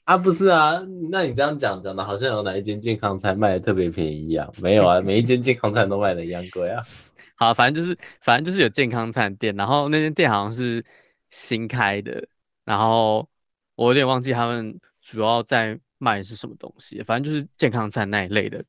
[0.04, 0.16] 啊？
[0.16, 0.82] 不是啊？
[1.10, 4.52] 那你这样讲讲的，好像有哪一间健康餐卖的特别便宜一样？
[4.60, 6.82] 没有啊，每一间健康餐都卖的一样贵啊。
[7.36, 10.84] 好，反正就是反正就是有健康餐店，然后那间店好像是
[11.30, 12.26] 新开的，
[12.64, 13.28] 然后。
[13.74, 18.62] 我有点忘记他们主要在卖是什么东西，反正就是健康餐那一类的。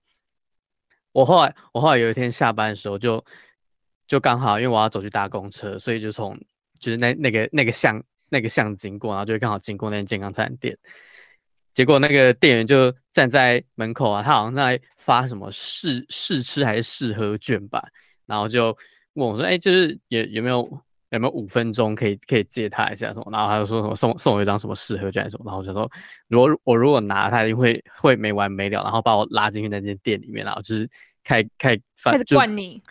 [1.12, 3.24] 我后来，我后来有一天下班的时候就，
[4.08, 6.36] 就刚好因为我要走去搭公车，所以就从
[6.80, 10.76] 就是那那个那个巷那个巷经过，然后就刚好经过那间健康餐店。
[11.74, 17.84] 结果那个店员就站在门口啊，他好像在发什么试试吃还是试喝券吧，
[18.26, 18.76] 然后就
[19.14, 20.68] 问我说：“哎、欸，就是有有没有？”
[21.14, 23.26] 有没有五分钟可以可以借他一下什么？
[23.32, 25.44] 然后他就说什么送送我一张什么试喝券什么？
[25.46, 25.88] 然后我就说，
[26.28, 30.90] 如果我如果拿他，一定会会没完没了，然后把我拉进去那间店里面，然后就是
[31.24, 32.82] 开开开始灌你，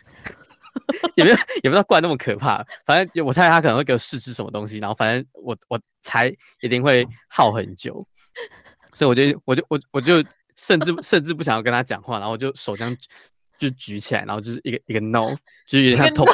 [1.16, 2.64] 也没有也不知道灌那么可怕。
[2.86, 8.06] 反正我猜他可能会给我试吃什么东西，然后反正我我猜一定会耗很久，
[8.92, 10.22] 所以我就我就我我就
[10.56, 12.96] 甚至甚至不想要跟他讲话，然后我就手这样。
[13.58, 15.36] 就举起来，然后就是一个一个 no，
[15.68, 16.26] 就是有点像 talk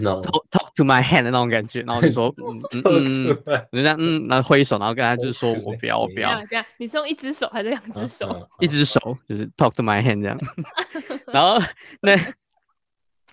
[0.00, 6.44] no talk talk to my hand 的那种感觉，然后就说嗯 嗯嗯，人家嗯，然后挥手，然后跟他就是说我不要我不要。
[6.46, 8.48] 这样，你是用一只手还是两只手？
[8.58, 8.98] 一只手，
[9.28, 10.36] 就是 talk to my hand 这样。
[11.32, 11.64] 然后
[12.00, 12.16] 那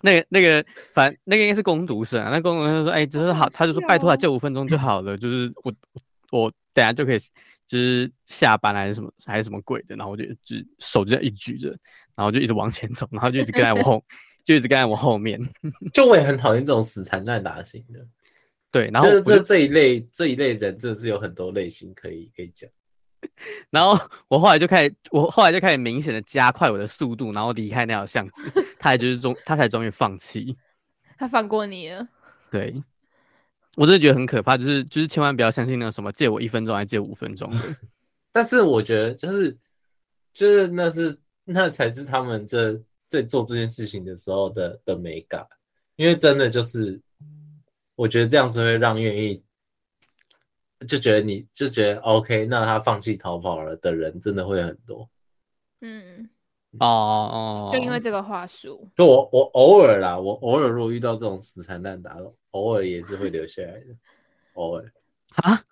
[0.02, 0.64] 那个那个
[0.94, 5.74] 反那个应该是工读生，那工读生说哎，只是好，他就说拜托他就五分钟就好了，就是我
[6.30, 7.18] 我等下就可以。
[7.70, 11.70] 就是下班还是什么还是什么鬼的，然后我就就手就这样一举着，
[12.16, 14.04] 然后就一直往前走，然后就一直跟在我后，
[14.44, 15.40] 就一直跟在我后面。
[15.94, 18.04] 就我也很讨厌这种死缠烂打型的。
[18.72, 22.68] 对，然后这这这一类这一类人真的是有很多类型可以可以讲。
[23.70, 23.96] 然后
[24.28, 28.52] 我后来就开始，我后来就开始明显的加快我的速度，然后离开那条巷子。
[28.80, 30.58] 他也就是终，他才终于放弃。
[31.18, 32.08] 他放过你了。
[32.50, 32.82] 对，
[33.80, 37.50] 我真的觉得很可怕，就是就是千万不要相信那个什么借我一分钟还借五分钟。
[38.34, 39.58] 但是我觉得就是
[40.34, 45.48] 就是那是那才是他们这在做这件事情的时候的的美感，
[45.96, 47.00] 因为真的就是
[47.96, 49.42] 我觉得这样子会让愿意
[50.86, 55.10] 就觉得你就觉得 OK，那他放弃逃跑了的人真的会很多。
[55.80, 56.30] 嗯，
[56.78, 63.86] 哦哦，就因为这个话术，就我我偶尔啦，我偶尔如果遇到这种死缠烂打的，偶尔也是会留下来的，
[64.54, 64.94] 偶尔。
[65.36, 65.64] 啊，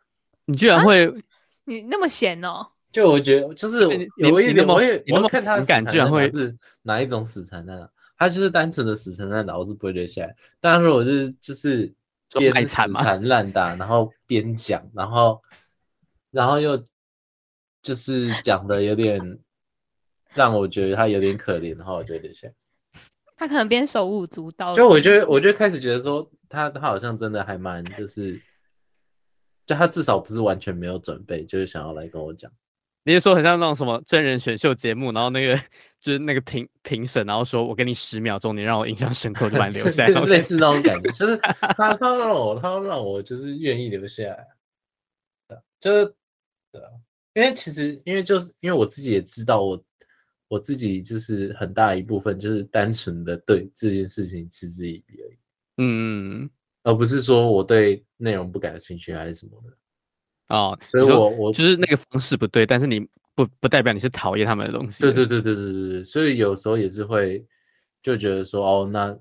[0.45, 1.13] 你居然会。
[1.65, 2.65] 你那么闲哦？
[2.93, 3.81] 就我觉得，就是
[4.15, 6.29] 有一点，我也我看他感居然会？
[6.29, 10.33] 是哪一种死缠烂打，他就是单纯的死缠烂打，我是不会留下来。
[10.61, 11.93] 但是我就是就是
[12.31, 15.41] 边死缠烂打，然后边讲，然后
[16.31, 16.81] 然后又
[17.81, 19.19] 就是讲的有点
[20.35, 22.53] 让我觉得他有点可怜的话，我就会留下来。
[23.35, 28.41] 他可能边手舞足蹈，就我觉得，我就开始觉得说他他好像真的还蛮就是。
[29.65, 32.49] 就他至少不是完全没有准备，就是想要来跟我讲。
[33.03, 35.61] 你是说很像那种什么真人选秀节目，然后那个
[35.99, 41.11] 就是那个评评审，然后说我给你十秒钟，你让我印象深刻，就把你留下来， 类似那种感觉。
[41.11, 44.47] 就是他他让我他让我就是愿意留下来，
[45.81, 46.05] 就是
[46.71, 46.87] 对啊，
[47.33, 49.83] 因为其实因为就是因为我自己也知道我
[50.47, 55.37] 我自己就是很大一部分就是单纯的对这件事情嗤之以鼻而已。
[55.77, 56.49] 嗯。
[56.83, 63.05] 而不是说我对内容不感兴趣还是什么的哦，所以我我就是那个方式不对，但是你
[63.35, 65.01] 不不代表你是讨厌他们的东西。
[65.01, 67.45] 对对对对对对对，所以有时候也是会
[68.01, 69.19] 就觉得说哦，那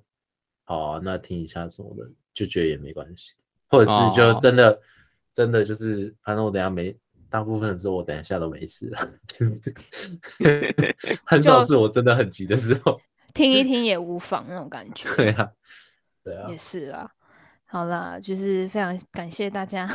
[0.63, 3.35] 好啊，那听一下什么的，就觉得也没关系，
[3.67, 4.79] 或者是就真的、哦、
[5.35, 6.97] 真的就是反正我等下没，
[7.31, 9.09] 大部分的时候我等一下都没事了
[11.25, 13.01] 很少是我真的很急的时候，
[13.35, 15.09] 听一听也无妨那种感觉。
[15.17, 15.51] 对啊，
[16.25, 17.11] 对啊，也是啊。
[17.69, 19.89] 好啦，就是非常感谢大家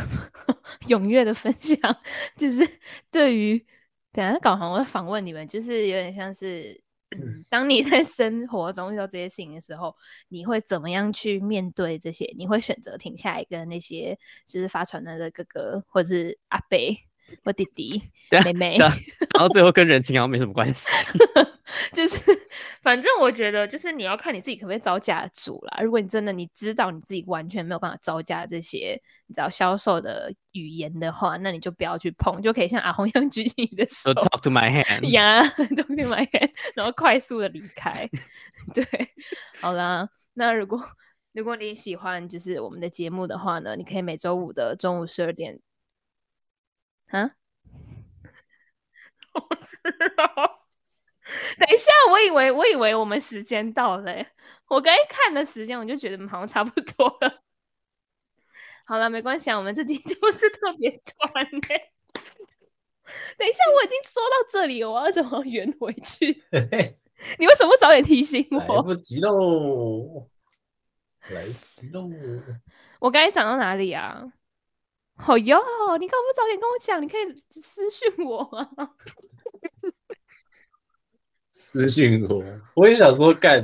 [0.89, 1.80] 踊跃的分享。
[2.36, 2.67] 就是
[3.10, 3.65] 对于
[4.12, 6.80] 本来搞好我在访问你们，就是有点像是，
[7.12, 9.96] 嗯，当你在生活中遇到这些事情的时候，
[10.28, 12.32] 你会怎么样去面对这些？
[12.38, 16.78] 你会选择停下来跟那些就是发传单的哥哥，或者是阿伯。
[17.44, 18.02] 我弟弟、
[18.46, 18.91] 妹妹， 然
[19.39, 20.91] 后最后跟人情好像没什么关系，
[21.94, 22.17] 就是
[22.82, 25.82] 反正我觉得，就是你要看你自己可不可以招架得住啦。
[25.82, 38.10] 如果你真的你知道你自己完全没有办法招架这些你知道销售的语言的话，那你就不要去碰，就可以像阿红一样举起你的手，talk to my hand，呀、yeah,，talk to my hand，然后快速的离开。
[38.74, 38.86] 对，
[39.60, 40.82] 好啦，那如果
[41.34, 45.60] 如果你喜欢就是我们的节目的话呢，你可以每周五的中午十二点。
[47.12, 47.32] 啊！
[49.34, 49.78] 我知
[50.15, 50.60] 道。
[51.58, 54.26] 等一下，我以为我以为我们时间到了，
[54.67, 57.41] 我刚一看的时间，我就觉得好像差不多了。
[58.86, 61.91] 好了，没关系，我们这集就是特别短嘞。
[63.38, 66.43] 等一下，我已经说到这里，我要怎么圆回去？
[67.39, 68.76] 你为什么不早点提醒我？
[68.78, 70.28] 来不及喽！
[71.30, 72.10] 来不及喽！
[73.00, 74.34] 我刚才讲到哪里啊？
[75.21, 75.62] 好哟，
[75.99, 76.99] 你干嘛不早点跟我讲？
[77.01, 78.41] 你可以私信我
[78.75, 78.88] 啊！
[81.53, 82.43] 私信我，
[82.75, 83.62] 我也想说干，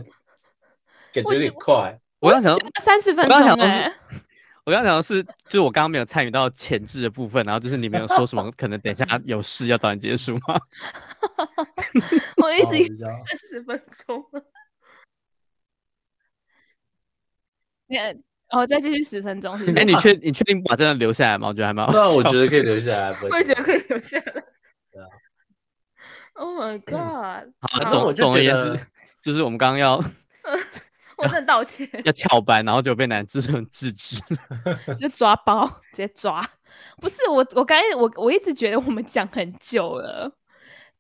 [1.11, 1.99] 感觉有点快。
[2.19, 3.93] 我刚想三十分钟哎，
[4.65, 10.61] 我刚想的 是，就是我刚刚没有参与到前置的部分，然后就是你没有说什么， 可能等一下有事要早点结束吗？
[12.37, 14.23] 我一直三十分钟。
[17.87, 17.97] 你。
[18.51, 19.53] 哦，再继续十分钟。
[19.75, 21.47] 哎、欸，你确你确定把这段留下来吗？
[21.49, 21.99] 我觉得还蛮好笑。
[21.99, 23.15] 那 我觉得可以留下来。
[23.29, 24.23] 我也觉得可以留下来。
[24.91, 25.07] 对啊。
[26.33, 27.51] Oh my god！
[27.59, 28.79] 好，好总总而言之，
[29.21, 29.97] 就是我们刚刚要，
[31.17, 31.89] 我真的道歉。
[32.05, 34.17] 要翘班，然后就被男主人制止，
[34.99, 36.47] 就抓包，直接抓。
[37.01, 40.31] 不是我，我刚才我我一直觉得我们讲很久了。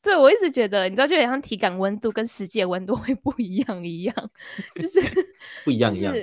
[0.01, 4.15] 对，我一直觉得，你知道，就好像体感温度跟实际的温度会不一样一样，
[4.75, 4.99] 就是
[5.63, 6.13] 不一样一样。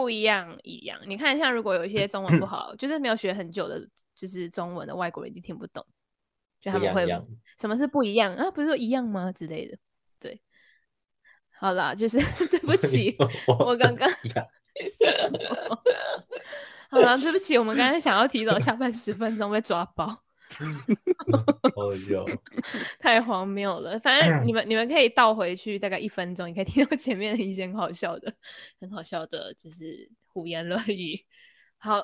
[0.00, 0.98] 不一样，一样。
[1.06, 5.84] 你看，像如果有一些中文不好，就是没有学很久的，就是中文的外国人，就听不懂，
[6.60, 7.06] 就他们会
[7.58, 8.50] 什么是不一样啊？
[8.50, 9.32] 不是说一样吗？
[9.32, 9.76] 之类的。
[10.20, 10.40] 对，
[11.50, 12.18] 好啦，就是
[12.48, 13.16] 对不 起，
[13.58, 14.08] 我刚刚
[16.90, 20.24] 好了，对不起，我们刚才想要提早下班十分钟被抓包。
[21.74, 22.24] 好笑，
[22.98, 23.98] 太荒谬了。
[24.00, 28.32] 反正你们 你们可以倒回去大概一分钟，你可以听到前面的一些很好笑的、
[28.80, 31.24] 很好笑的，就是胡言乱语。
[31.76, 32.02] 好，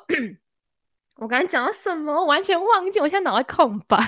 [1.16, 2.12] 我刚才讲到什么？
[2.12, 3.98] 我完全忘记，我现在脑袋空白。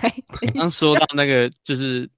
[0.54, 2.08] 刚说到那个就是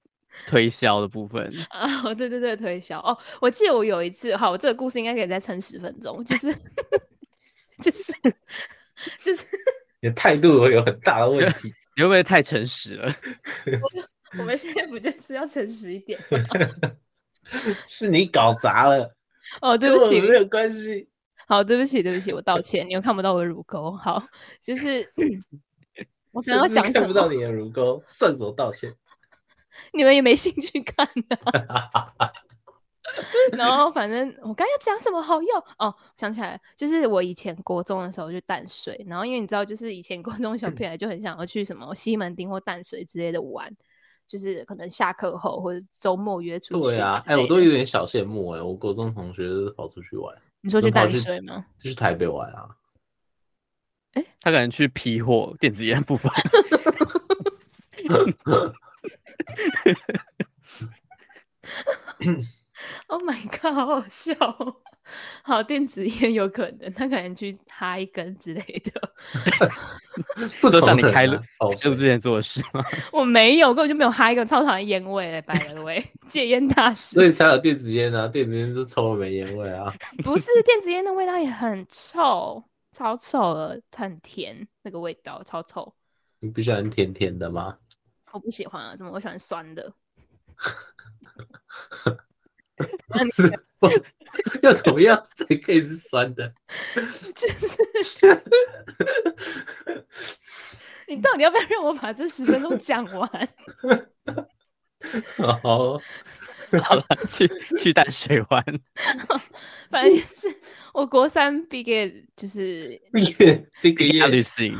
[0.47, 3.17] 推销的部分啊， 对对对，推销哦。
[3.41, 6.53] 我记得我有一次，好，我这个故事应该可以再撑十分钟，就是
[7.81, 8.13] 就是
[9.21, 9.45] 就是
[10.01, 13.13] 你的态度有很大的问题，你会不会太诚实了？
[14.39, 16.17] 我们现在不就是要诚实一点？
[17.89, 19.13] 是你搞砸了
[19.59, 21.09] 哦，对不起，没有关系。
[21.45, 22.87] 好，对不起，对不起，我道歉。
[22.87, 24.25] 你又看不到我的乳沟，好，
[24.61, 25.05] 就是
[26.31, 26.93] 我想要讲什么？
[26.93, 28.93] 看不到你的乳沟，顺手道歉。
[29.91, 31.37] 你们也没兴趣看的。
[33.57, 43.71] 然后反正我刚要讲什么好用哦，想起来，就是我以前国中的时候去淡水，然后因为你知道，就是以前国中小屁孩就很想要去什么西门町或淡水之类的玩，
[44.27, 46.81] 就是可能下课后或者周末约出去。
[46.81, 50.35] 对啊，哎、欸，我都有点小羡慕哎、欸，我国中同学都跑出去玩。
[50.61, 51.65] 你说去淡水吗？
[51.77, 52.69] 就是台北玩啊？
[54.13, 56.31] 哎、欸，他可能去批货电子烟部分。
[63.09, 64.75] Oh my god，好好笑哦！
[65.41, 69.11] 好，电子烟有可能，他可能去哈一根之类的。
[70.61, 71.35] 不都像你开录
[71.83, 72.83] 录之前做的事吗？
[73.11, 77.15] 我没有，根本就没有哈一根，超讨厌烟味嘞，拜了喂，戒烟大师。
[77.15, 79.91] 所以才有电子烟啊，电子烟是抽了没烟味啊？
[80.23, 85.91] 不是，电子烟的味道也很臭，超臭的，很甜，那个味道超臭。
[86.39, 87.75] 你不喜欢甜甜的吗？
[88.31, 89.91] 我不喜欢啊，怎么我喜欢酸的？
[94.61, 96.53] 要怎么样才可以是酸的？
[97.35, 97.47] 就
[98.03, 98.43] 是
[101.07, 103.49] 你到底要不要让我把这十分钟讲完？
[105.37, 105.99] 好，
[106.83, 108.63] 好了，去去淡水玩。
[109.89, 110.55] 反正就是
[110.93, 114.75] 我国三毕业，就是毕业毕业旅行。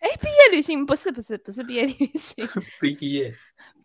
[0.00, 2.48] 哎，毕业旅行不是不是不是毕业旅行，
[2.80, 3.32] 毕业。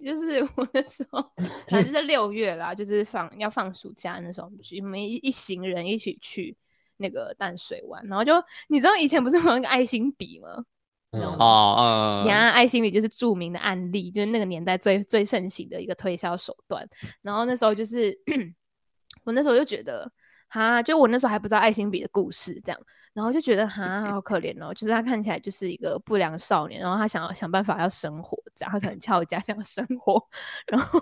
[0.03, 1.21] 就是我那时候，
[1.69, 6.55] 反正就是六月啦，就是放要放暑假那时候，我们一一行人一起去
[6.97, 8.33] 那个淡水玩，然后就
[8.67, 10.63] 你知道以前不是有那个爱心笔吗？
[11.11, 16.87] 哦，嗯，你看爱心笔就是著名的案例，就是那个年代最最盛行的一个推销手段。
[17.21, 18.15] 然后那时候就是
[19.25, 20.11] 我那时候就觉得，
[20.49, 22.79] 哈，就我那时候还不知道爱心笔的故事，这样。
[23.19, 30.25] 然后就觉得 哈，好可怜哦，就是他看起来就是一个不良少年，然后他想要想办法要生活，这样他可能翘家这样生活，
[30.67, 31.01] 然后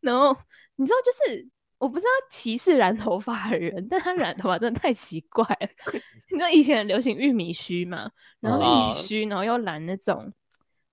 [0.00, 0.36] 然后
[0.76, 1.48] 你知道，就是
[1.78, 5.68] 我不知道歧视染头发的人，但他染头发真的太奇怪了。
[6.30, 10.32] 你知道以前很流行玉米须嘛，然后玉米须，然后又染那种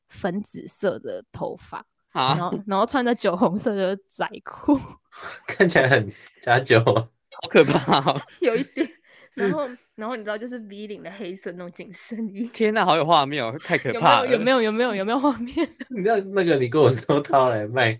[0.10, 4.80] 粉紫色的头发，然后然后穿着酒红色的仔裤，
[5.46, 8.90] 看起来很假酒，好可怕哦，有一点，
[9.38, 9.70] 然后。
[9.98, 12.48] 然后你知道，就是 V 领的黑色那种紧身衣。
[12.54, 14.28] 天哪，好有画面哦，太可怕了！
[14.28, 14.62] 有没有？
[14.62, 14.94] 有没有？
[14.94, 15.56] 有没有画面？
[15.90, 16.56] 你知道那个？
[16.58, 18.00] 你跟我说他要来卖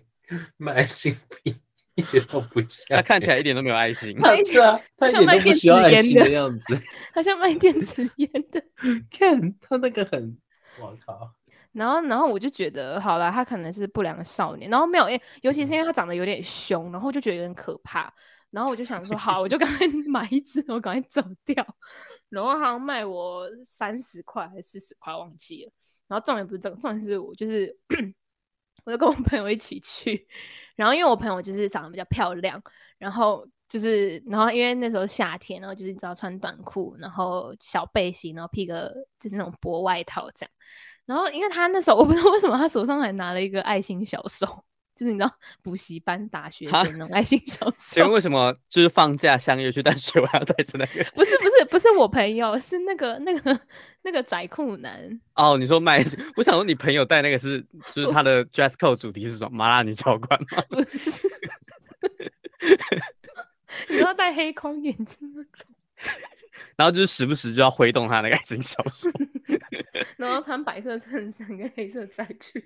[0.58, 1.12] 卖爱心
[1.42, 1.56] 笔，
[1.96, 2.96] 一点都不像。
[2.96, 4.16] 他看起来一点都没有爱心。
[4.46, 6.80] 是啊，他一点都不需要爱心的样子。
[7.12, 8.62] 他像卖电子烟的。
[9.10, 10.38] 看他那个很，
[10.80, 11.34] 我靠。
[11.72, 14.70] 然后，然后我就觉得，好了，他可能是不良少年。
[14.70, 15.06] 然后没有，
[15.42, 18.12] 尤其是因为他长得有点凶，然后就觉得有点可怕。
[18.50, 21.64] 然后我就想说，好，我就赶快买一支，我赶快走掉。
[22.30, 25.72] 然后好像卖我三十块还是四十块，忘记了。
[26.06, 27.74] 然后重点不是这个，重点是我就是，
[28.84, 30.26] 我就跟我朋友一起去。
[30.76, 32.62] 然后因为我朋友就是长得比较漂亮，
[32.96, 40.50] 然后就是，然后因为那时候夏天，然后就是你知道穿短裤，然后小背心，然后披个就是那种薄外套这样。
[41.04, 44.64] 然后因为他那时候我不知道为什么他手上还拿了一个爱心小手。
[44.98, 45.32] 就是你知道
[45.62, 51.04] 补习班大学生那种爱心小手，请问为什么就是放假相约去淡水玩要带着那个？
[51.14, 53.60] 不是不是不是我朋友，是那个那个
[54.02, 55.20] 那个仔裤男。
[55.36, 56.04] 哦，你说卖？
[56.34, 59.50] 我想说你朋友带那个是就是他的 dress code 主题是什么？
[59.56, 60.64] 麻辣女教官吗？
[60.68, 61.22] 不是，
[63.88, 65.64] 你要戴黑框眼镜那种。
[66.76, 69.10] 然后就是时不时就要挥动他那个爱心小手，
[70.16, 72.62] 然后穿白色衬衫跟黑色窄裙，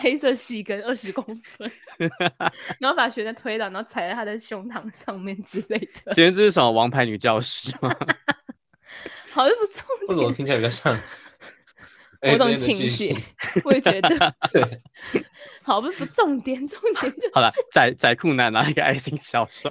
[0.00, 1.70] 黑色细跟二十公分，
[2.80, 6.12] 然后把学生推倒，然后踩在他的胸膛上面之类的。
[6.12, 7.90] 今天这是什么王牌女教师吗？
[9.32, 10.96] 好像不重点，为什么听起来比较像
[12.22, 13.14] 某种倾斜？
[13.64, 14.34] 我也觉得。
[15.62, 19.70] 好不不重点，重点就是好了，窄窄裤男拿一个爱心小手，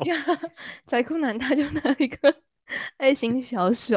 [0.86, 2.36] 窄裤男他就拿一个。
[2.97, 3.95] 爱心小手，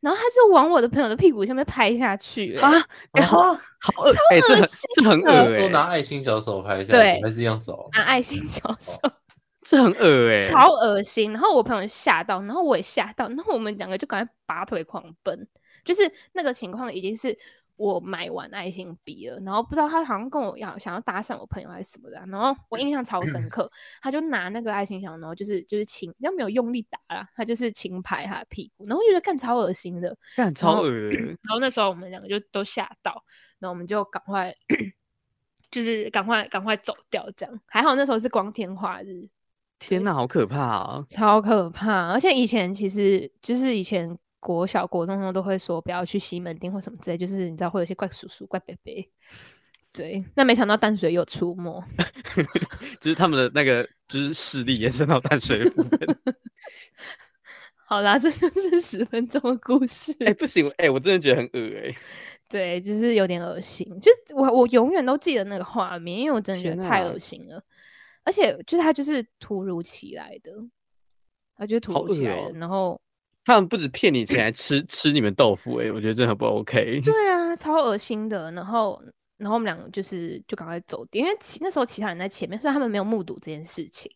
[0.00, 2.72] 然后他就往我的朋友的屁股下面拍下去、欸，啊，
[3.12, 9.12] 然后，好，好恶，心、欸，这很这很恶、欸，说拿爱心小手拍下去，对，还是用手拿爱心小手，哦、
[9.64, 11.32] 这很恶哎、欸，超恶心。
[11.32, 15.48] 然后我朋友吓到，然后我也吓到，然后我们两个就赶快拔腿狂奔，
[15.84, 16.02] 就是
[16.32, 17.36] 那个情况已经是。
[17.76, 23.68] 我买完爱心笔了，然后不知道他好像跟我要想要搭讪我朋友还是什么的，然后我印象超深刻，
[24.00, 30.88] 他就拿那个爱心小，然后就是就是轻，要没有用力打啦，他就是轻拍他的屁股，然后我觉得干超恶心的，干超恶，
[31.42, 33.24] 然后那时候我们两个就都吓到，
[33.58, 34.54] 然后我们就赶快
[35.70, 37.60] 就是赶快赶快走掉，这样。
[37.66, 39.28] 还好那时候是光天化日，
[39.80, 44.16] 天哪，好可怕啊，超可怕，而且以前其实就是以前。
[44.44, 48.92] 国小、国中中都会说不要去西门町或什么之类，就是你知道会有些怪叔叔、怪伯伯。
[49.90, 51.82] 对，那没想到淡水有出没，
[53.00, 55.98] 就是他们的那个就是势力延伸到淡水部分。
[57.88, 60.12] 好啦，这就是十分钟的故事。
[60.20, 61.96] 哎、欸，不行，哎、欸，我真的觉得很恶哎、欸。
[62.50, 63.86] 对，就是有点恶心。
[63.98, 67.56] 就我我永远都记得那个画面，因为我真的觉得太恶心了。
[67.56, 67.62] 啊、
[68.24, 70.52] 而且就是他就是突如其来的，
[71.56, 73.00] 他就突如其来的，然后。
[73.44, 77.00] 他们不止骗你钱，还吃吃你们豆腐、欸，哎，我觉得真的很不 OK。
[77.02, 78.50] 对啊，超恶心的。
[78.52, 79.02] 然后，
[79.36, 84.10] 然后我们两个就是就赶快走掉，因为其那时候其他人在前面，所以他们没有目睹这件事情。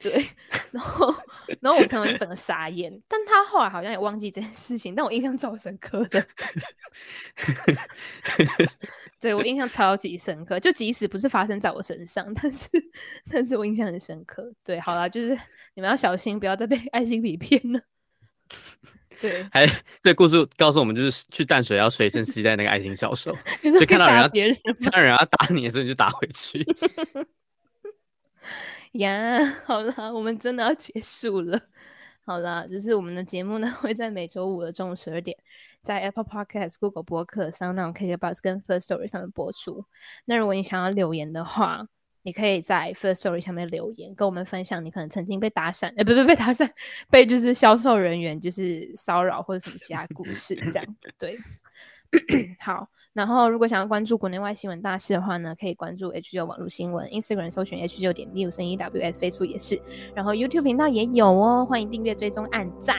[0.00, 0.26] 对，
[0.72, 1.14] 然后，
[1.60, 6.26] 然后我朋友就整个傻眼，但他后来好像也忘记这件事情，但我印象超深刻的。
[9.20, 12.68] 对，我印象超级深刻，就即使不是发生在我身上，但是，
[13.30, 14.52] 但是我印象很深刻。
[14.64, 15.38] 对，好啦，就是
[15.74, 17.80] 你们要小心，不要再被爱心笔骗了。
[19.20, 19.66] 对，还
[20.02, 23.32] 这故事告诉我们，就是去淡水要随身携带那个爱心小手，
[23.62, 24.28] 就看到人家
[24.80, 26.58] 看到人家打你的时候，你就打回去。
[28.94, 31.60] 呀，yeah, 好了，我们真的要结束了。
[32.24, 35.36] 好了，就是我们的节目呢，会在每周五的中午十二点，
[35.82, 39.84] 在 Apple Podcast、Google 播客、SoundOn、KKBox 跟 Firstory 上面播出。
[40.24, 41.86] 那如果你想要留言的话，
[42.22, 46.68] 你可以在 First Story 下面留言，跟我们分享你可能曾经被打讪，哎，不不被打讪，
[47.10, 50.96] 被就是销售人员就是骚扰或者什么其他故事这样。
[51.18, 51.38] 对，
[52.60, 52.88] 好。
[53.14, 59.78] 然后如果想要关注国内外新闻大事的话呢，可以关注 H 九网络新闻，Instagram 搜寻 H 九点 News NEWS，Facebook 也是，
[60.14, 62.96] 然后 YouTube 频道也有哦，欢迎订阅、追踪、按赞。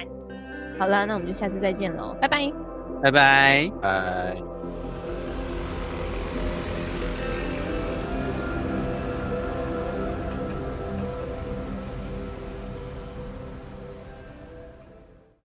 [0.77, 2.53] 好了，那我们就下次再见喽，拜拜，
[3.01, 4.82] 拜拜，拜。